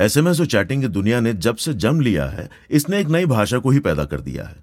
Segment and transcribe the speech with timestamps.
[0.00, 3.58] SMS और chatting की दुनिया ने जब से जन्म लिया है, इसने एक नई भाषा
[3.58, 4.56] को ही पैदा कर दिया है।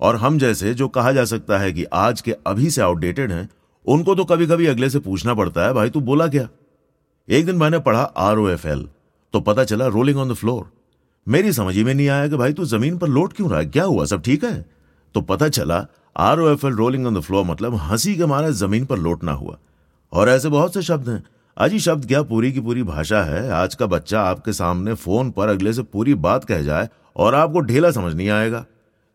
[0.00, 3.48] और हम जैसे, जो कहा जा सकता है कि आज के अभी से आउटडेटेड हैं,
[3.86, 6.48] उनको तो कभी कभी अगले से पूछना पड़ता है, भाई, तू बोला क्या?
[7.28, 8.88] एक दिन मैंने पढ़ा आर ओ एफ़ एल
[9.32, 10.72] तो पता चला रोलिंग ऑन द फ्लोर
[11.28, 13.66] मेरी समझ में नहीं आया कि भाई, तू ज़मीन पर लोट क्यों रहा है?
[13.66, 14.04] क्या हुआ?
[14.04, 14.66] सब ठीक है?
[15.14, 18.52] तो पता चला R O F L rolling on the floor मतलब हँसी के मारे
[18.52, 19.58] ज़मीन पर लोटना हुआ।
[20.12, 21.22] और ऐसे बहुत से शब्द हैं
[21.56, 23.50] अजी शब्द क्या पूरी की पूरी भाषा है?
[23.50, 27.60] आज का बच्चा आपके सामने फ़ोन पर अगले से पूरी बात कह जाए और आपको
[27.60, 28.64] ढेला समझ नहीं आएगा।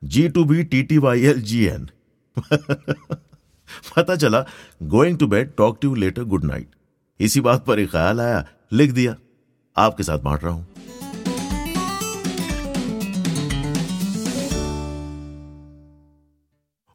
[0.02, 1.89] G two B T T Y L G N
[3.95, 4.44] पता चला
[4.83, 6.67] going to bed talk to later good night
[7.19, 9.16] इसी बात पर एक ख्याल आया, लिख दिया।
[9.75, 10.67] आपके साथ बांट रहा हूँ।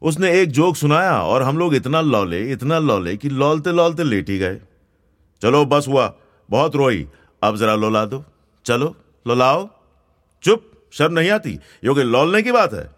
[0.01, 4.29] उसने एक जोक सुनाया और हम लोग इतना लौले इतना लौले कि लौलते लौलते लेट
[4.29, 4.59] ही गए।
[5.41, 6.13] चलो, बस हुआ।
[6.49, 7.07] बहुत रोई।
[7.43, 8.23] अब जरा लोला दो।
[8.65, 8.95] चलो,
[9.27, 9.69] लोलाओ।
[10.43, 11.59] चुप, शर्म नहीं आती?
[11.83, 12.91] योगी, लौलने की बात है?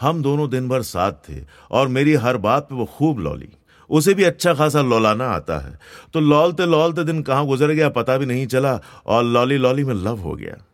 [0.00, 3.48] हम दोनों दिन भर साथ थे और मेरी हर बात पे वो खूब लौली।
[3.90, 5.78] उसे भी अच्छा खासा लौलाना आता है।
[6.14, 9.94] तो लौलते लौलते दिन कहाँ गुजर गया पता भी नहीं चला और लौली लौली में
[9.94, 10.64] लव हो गया।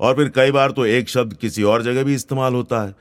[0.00, 2.94] और फिर कई बार तो एक शब्द किसी और जगह भी इस्तेमाल होता है।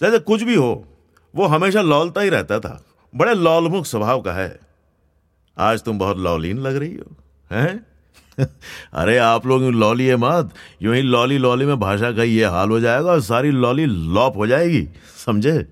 [0.00, 0.88] जैसे कुछ भी हो,
[1.36, 2.84] वो हमेशा लौलता ही रहता था।
[3.16, 4.73] बड़े लौलमुख स्वभाव का है।
[5.58, 7.16] आज तुम बहुत लौलीन लग रही हो,
[7.52, 7.86] हैं?
[8.94, 10.50] अरे आप लोग यूँ लौली है मत।
[10.82, 14.36] यूँ ही लौली लौली में भाषा का ये हाल हो जाएगा और सारी लौली लॉप
[14.36, 14.88] हो जाएगी,
[15.26, 15.62] समझे?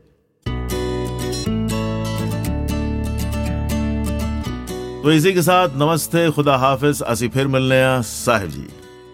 [5.03, 8.67] तो इसी के साथ नमस्ते, खुदा हाफिज। असी फिर मिलने साहिब जी।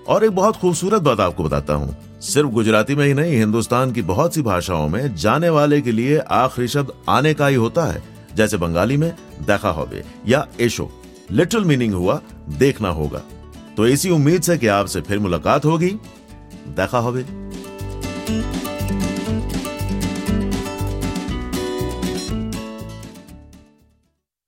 [0.09, 4.03] और एक बहुत खूबसूरत बात आपको बताता हूँ। सिर्फ़ गुजराती में ही नहीं, हिंदुस्तान की
[4.03, 8.18] बहुत सी भाषाओं में जाने वाले के लिए आखिरी शब्द आने का ही होता है।
[8.39, 10.91] जैसे बंगाली में देखा होवे या एशो।
[11.31, 13.23] लिटरल मीनिंग हुआ, देखना होगा।
[13.77, 15.91] तो इसी उम्मीद से कि आपसे फिर मुलाकात होगी।
[16.69, 17.25] देखा होगे।